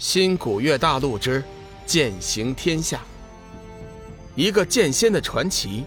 [0.00, 1.44] 新古月大陆之
[1.84, 3.02] 剑行天下，
[4.34, 5.84] 一个剑仙的传奇，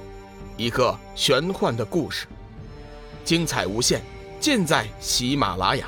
[0.56, 2.28] 一个玄幻的故事，
[3.26, 4.04] 精彩无限，
[4.40, 5.88] 尽在喜马拉雅。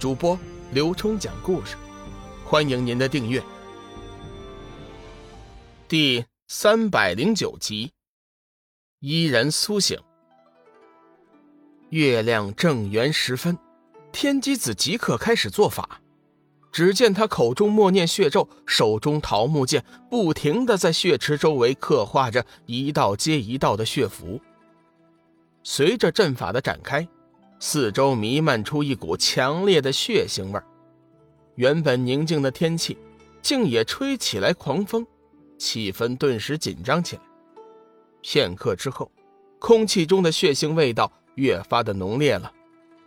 [0.00, 0.36] 主播
[0.72, 1.76] 刘冲讲故事，
[2.44, 3.40] 欢迎您的订阅。
[5.86, 7.92] 第三百零九集，
[8.98, 9.96] 伊人苏醒。
[11.90, 13.56] 月亮正圆时分，
[14.10, 16.00] 天机子即刻开始做法。
[16.76, 24.38] 只见他口中默念血咒，手中桃木剑不停的在血池周围刻画着一道接一道的血符。
[25.62, 27.08] 随着阵法的展开，
[27.58, 30.60] 四周弥漫出一股强烈的血腥味
[31.54, 32.98] 原本宁静的天气，
[33.40, 35.06] 竟也吹起来狂风，
[35.56, 37.22] 气氛顿时紧张起来。
[38.20, 39.10] 片刻之后，
[39.58, 42.52] 空气中的血腥味道越发的浓烈了，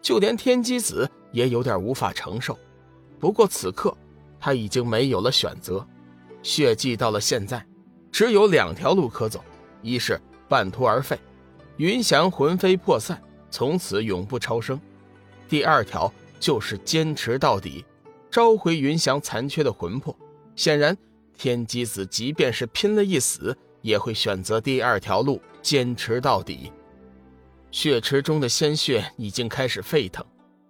[0.02, 2.58] 就连天机子也有点无法承受。
[3.20, 3.96] 不过此刻，
[4.40, 5.86] 他已经没有了选择。
[6.42, 7.66] 血祭到了现在，
[8.12, 9.44] 只有两条路可走：
[9.82, 11.20] 一是半途而废，
[11.78, 14.78] 云翔魂飞魄散，从此永不超生；
[15.50, 17.84] 第二条就是坚持到底，
[18.32, 20.18] 召回云翔残缺的魂魄。
[20.56, 20.98] 显然，
[21.38, 26.72] 天机子即便是拼了一死，也会选择第二条路，坚持到底。
[27.72, 30.26] 血池中的鲜血已经开始沸腾，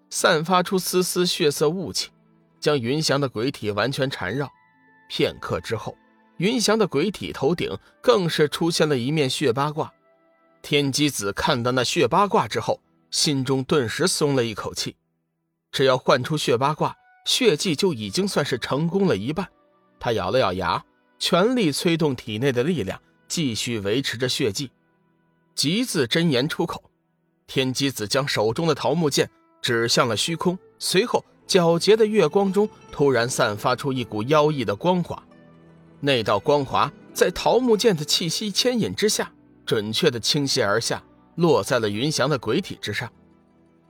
[0.10, 2.10] 散发出丝丝血色雾气。
[2.60, 4.52] 将云翔的鬼体完全缠绕，
[5.10, 5.98] 片刻之后，
[6.38, 9.92] 云翔的鬼体头顶更是出现了一面血八卦。
[10.62, 14.96] 天机子看到那血八卦之后，心中顿时松了一口气。
[15.72, 19.48] 只要唤出血八卦，血祭就已经算是成功了一半。
[20.00, 20.84] 他咬了咬牙，
[21.18, 24.72] 全力催动体内的力量，继续维持着血祭。
[25.56, 26.90] 极字真言出口，
[27.48, 29.30] 天机子将手中的桃木剑
[29.62, 31.24] 指向了虚空，随后。
[31.50, 35.22] 皎洁的月光中，突然散发出一股妖异的光华。
[36.00, 39.32] 那道光华在桃木剑的气息牵引之下，
[39.66, 41.02] 准确的倾泻而下，
[41.38, 43.12] 落在了云翔的鬼体之上。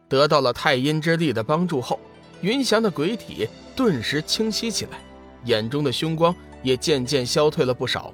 [0.07, 1.99] 得到了太阴之力的帮助后，
[2.39, 3.45] 云翔的鬼体
[3.75, 5.01] 顿时清晰起来，
[5.43, 6.33] 眼中的凶光
[6.63, 8.13] 也渐渐消退了不少。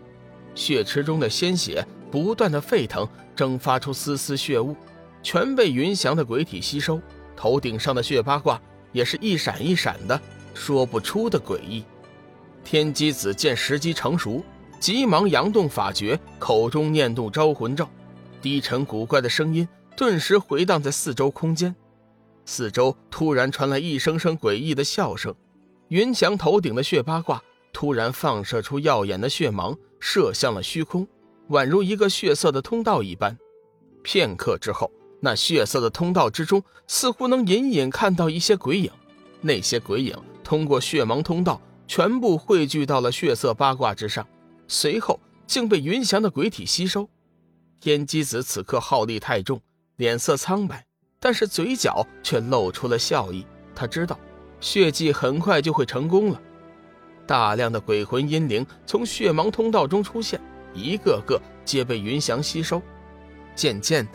[0.55, 4.75] 血池中的鲜血不断的沸腾，蒸发出丝丝血雾，
[5.21, 6.99] 全被云翔的鬼体吸收。
[7.35, 8.59] 头顶上的血八卦。
[8.95, 10.17] 也是一闪一闪的，
[10.53, 11.83] 说不出的诡异。
[12.63, 14.41] 天机子见时机成熟，
[14.79, 17.85] 急忙扬动法诀，口中念动招魂咒，
[18.41, 19.67] 低沉古怪的声音
[19.97, 21.75] 顿时回荡在四周空间。
[22.45, 25.35] 四周突然传来一声声诡异的笑声，
[25.89, 31.05] 云翔头顶的血八卦突然放射出耀眼的血芒，射向了虚空，
[31.49, 33.37] 宛如一个血色的通道一般。
[34.01, 34.89] 片刻之后。
[35.25, 38.91] 那血色的通道之中，似乎能隐隐看到一些鬼影。
[39.41, 44.27] 那些鬼影通过血芒通道，全部汇聚到了血色八卦之上，
[44.67, 47.09] 随后竟被云翔的鬼体吸收。
[47.79, 49.59] 天机子此刻耗力太重，
[49.95, 50.85] 脸色苍白，
[51.19, 53.43] 但是嘴角却露出了笑意。
[53.73, 54.19] 他知道，
[54.59, 56.39] 血祭很快就会成功了。
[57.25, 60.39] 大量的鬼魂阴灵从血芒通道中出现，
[60.75, 62.79] 一个个皆被云翔吸收。
[63.55, 64.11] 渐渐的。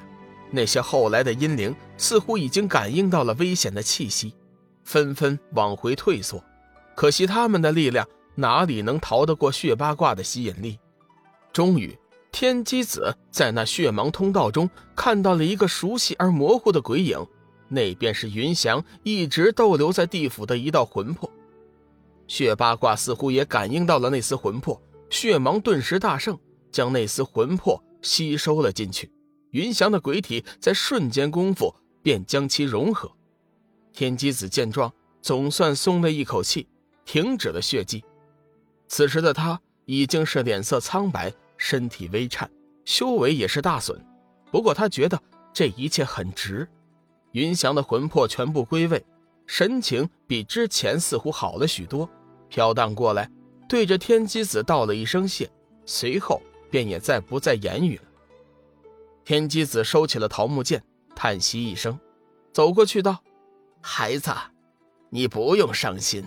[0.50, 4.34] 那些后来的阴灵似乎已经感应到了危险的气息，
[4.84, 6.42] 纷纷往回退缩。
[6.94, 10.78] 可惜他们的力量哪里能逃得过血八卦的吸引力？
[11.52, 11.96] 终于，
[12.32, 17.26] 天机子在那血芒通道中看到了一个熟悉而模糊的鬼影，
[17.68, 21.30] 那便是云翔一直逗留在地府的一道魂魄。
[22.26, 24.80] 血八卦似乎也感应到了那丝魂魄，
[25.10, 26.38] 血芒顿时大盛，
[26.70, 29.10] 将那丝魂魄吸收了进去。
[29.50, 33.10] 云翔的鬼体在瞬间功夫便将其融合。
[33.92, 36.68] 天机子见状，总算松了一口气，
[37.04, 38.04] 停止了血迹。
[38.86, 42.50] 此时的他已经是脸色苍白，身体微颤，
[42.84, 44.04] 修为也是大损。
[44.50, 45.20] 不过他觉得
[45.52, 46.68] 这一切很值。
[47.32, 49.04] 云翔的魂魄全部归位，
[49.46, 52.08] 神情比之前似乎好了许多，
[52.48, 53.30] 飘荡过来，
[53.68, 55.50] 对着天机子道了一声谢，
[55.84, 58.02] 随后便也再不再言语了。
[59.30, 60.82] 天机子收起了桃木剑，
[61.14, 61.96] 叹息一声，
[62.52, 63.22] 走过去道
[63.80, 64.32] ：“孩子，
[65.08, 66.26] 你不用伤心，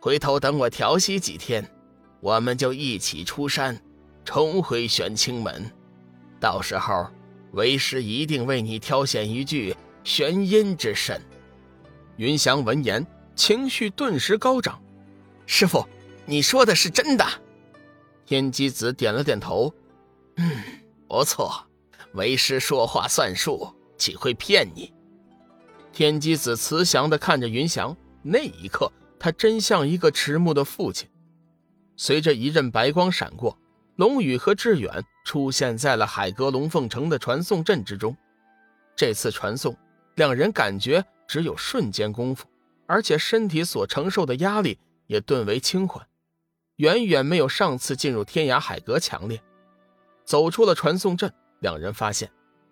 [0.00, 1.70] 回头等我调息几天，
[2.20, 3.78] 我们就一起出山，
[4.24, 5.70] 重回玄清门。
[6.40, 7.08] 到时候，
[7.52, 11.20] 为师一定为你挑选一具玄阴之身。”
[12.16, 13.06] 云翔闻言，
[13.36, 14.82] 情绪顿时高涨
[15.44, 15.86] ：“师傅，
[16.24, 17.26] 你说的是真的？”
[18.24, 19.70] 天机子点了点头
[20.40, 20.50] ：“嗯，
[21.06, 21.52] 不错。”
[22.14, 24.92] 为师说话算数，岂会骗你？
[25.92, 31.08] 天机子慈祥地看着云翔，那一刻他真像一个迟暮的父亲。
[31.96, 33.58] 随着一阵白光闪过，
[33.96, 38.16] 龙宇和志远出现在了海阁龙凤城的传送阵之中。
[38.96, 39.76] 这次传送，
[40.14, 42.46] 两人感觉只有瞬间功夫，
[42.86, 46.06] 而且身体所承受的压力也顿为轻缓，
[46.76, 49.40] 远远没有上次进入天涯海阁强烈。
[50.24, 52.30] 走出了传送阵，两人发现，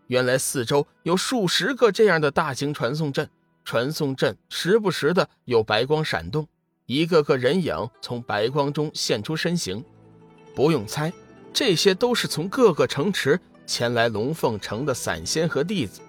[0.08, 3.28] 原来四周有数十个这样的大型传送阵，
[3.64, 6.46] 传送阵时不时的有白光闪动，
[6.86, 9.84] 一个个人影从白光中现出身形。
[10.54, 11.12] 不用猜，
[11.52, 16.00] 这些都是从各个城池前来龙凤城的散仙和弟子。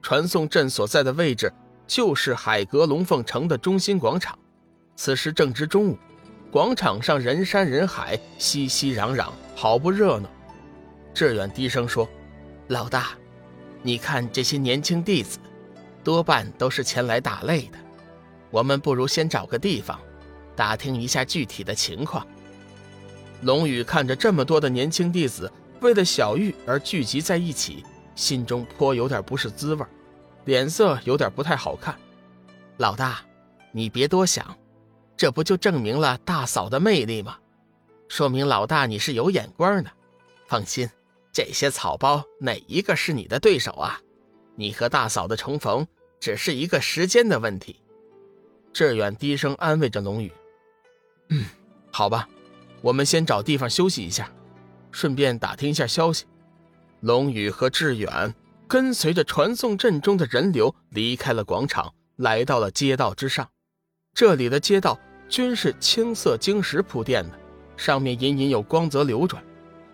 [0.00, 1.52] 传送阵所在的位置
[1.86, 4.38] 就是海阁龙凤城的中心广场。
[4.94, 5.98] 此时正值中午，
[6.50, 10.28] 广场上人山人海，熙熙攘攘，好不热闹。
[11.14, 12.08] 志远低声说
[12.68, 13.10] ：“老大，
[13.82, 15.38] 你看这些年轻弟子，
[16.02, 17.78] 多半都是前来打擂的。
[18.50, 19.98] 我们不如先找个地方，
[20.56, 22.26] 打听一下具体的情况。”
[23.42, 25.50] 龙宇看着这么多的年轻弟子
[25.80, 27.84] 为了小玉而聚集在一起。
[28.14, 29.84] 心中颇有点不是滋味，
[30.44, 31.96] 脸色有点不太好看。
[32.76, 33.20] 老大，
[33.72, 34.54] 你别多想，
[35.16, 37.38] 这不就证明了大嫂的魅力吗？
[38.08, 39.90] 说明老大你是有眼光的。
[40.46, 40.88] 放心，
[41.32, 43.98] 这些草包哪一个是你的对手啊？
[44.54, 45.86] 你和大嫂的重逢
[46.20, 47.80] 只是一个时间的问题。
[48.72, 50.30] 志远低声安慰着龙宇
[51.30, 51.44] ：“嗯，
[51.90, 52.28] 好吧，
[52.82, 54.30] 我们先找地方休息一下，
[54.90, 56.26] 顺便打听一下消息。”
[57.00, 58.34] 龙宇和志远
[58.68, 63.48] 跟随着传送阵中的人流离开了广场，来到了街道之上。
[64.14, 64.98] 这里的街道
[65.30, 67.38] 均是青色晶石铺垫的，
[67.76, 69.42] 上面隐隐有光泽流转，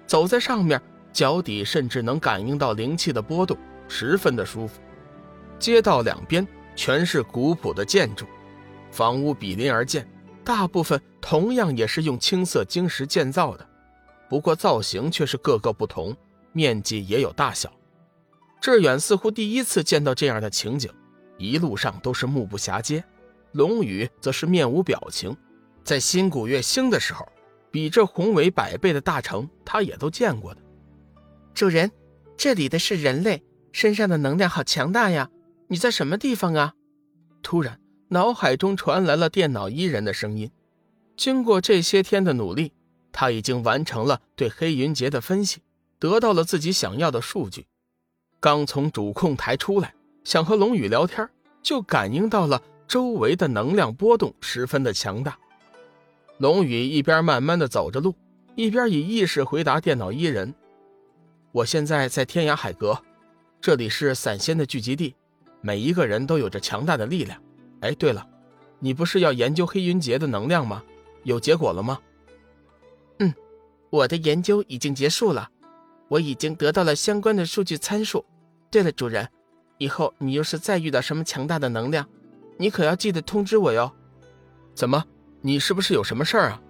[0.06, 0.81] 走在上面，
[1.19, 4.81] 脚底甚至能感应到灵气的波动，十分的舒服。
[5.59, 8.25] 街道两边全是古朴的建筑，
[8.93, 10.09] 房屋比邻而建，
[10.44, 13.69] 大部分同样也是用青色晶石建造的，
[14.29, 16.17] 不过造型却是各个不同。
[16.53, 17.69] 面积也有大小，
[18.61, 20.88] 志远似乎第一次见到这样的情景，
[21.37, 23.03] 一路上都是目不暇接。
[23.50, 25.37] 龙宇则是面无表情，
[25.82, 27.26] 在新古月星的时候，
[27.73, 30.61] 比这宏伟百倍的大城，他也都见过的。
[31.58, 31.90] 主人，
[32.37, 35.28] 这里的是人类，身上的能量好强大呀！
[35.66, 36.75] 你在什么地方啊？
[37.43, 40.49] 突然，脑海中传来了电脑伊人的声音。
[41.16, 42.72] 经过这些天的努力，
[43.10, 45.60] 他已经完成了对黑云劫的分析。
[45.99, 47.66] 得到了自己想要的数据，
[48.38, 51.28] 刚从主控台出来，想和龙宇聊天，
[51.60, 55.37] 就感应到了周围的能量波动十分的强大。
[56.37, 58.14] 龙宇一边慢慢的走着路，
[58.55, 60.55] 一边以意识回答电脑伊人
[61.52, 63.00] ：“我现在在天涯海阁，
[63.60, 65.14] 这里是散仙的聚集地，
[65.62, 67.42] 每一个人都有着强大的力量。
[67.80, 68.26] 哎，对了，
[68.78, 70.82] 你不是要研究黑云劫的能量吗？
[71.24, 71.98] 有结果了吗
[73.20, 73.34] ？”“嗯，
[73.90, 75.50] 我的研究已经结束了。”
[76.08, 78.24] 我已经得到了相关的数据参数。
[78.70, 79.28] 对了，主人，
[79.76, 82.08] 以后你要是再遇到什么强大的能量，
[82.56, 83.92] 你可要记得通知我哟。
[84.74, 85.04] 怎么？
[85.42, 86.62] 你是不是有什么事儿啊？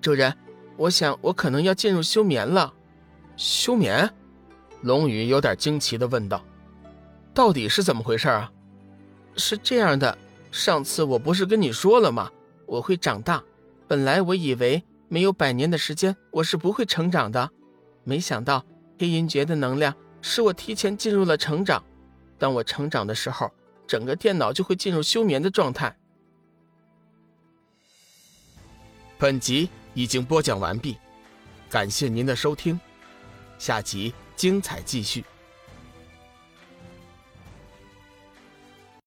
[0.00, 0.36] 主人，
[0.76, 2.74] 我想我可能要进入休眠了。
[3.38, 4.12] 休眠？
[4.82, 6.44] 龙宇有点惊奇的问道
[7.32, 8.52] ：“到底是怎么回事啊？”
[9.36, 10.18] 是这样的，
[10.50, 12.28] 上次我不是跟你说了吗？
[12.66, 13.42] 我会长大。
[13.86, 17.48] 本来我以为没有百年的时间，我是不会成长的。
[18.02, 18.64] 没想到
[18.98, 21.80] 黑云诀的能量使我提前进入了成长。
[22.38, 23.48] 当我成长的时候，
[23.86, 25.96] 整个电脑就会进入休眠的状态。
[29.16, 30.96] 本集已经播讲完毕，
[31.70, 32.78] 感谢您的收听，
[33.58, 35.24] 下集精彩继续。